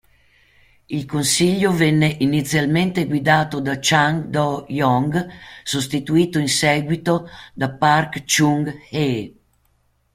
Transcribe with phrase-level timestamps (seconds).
[0.89, 5.27] Il consiglio venne inizialmente guidato da Chang Do-yong,
[5.61, 9.35] sostituito in seguito da Park Chung-hee.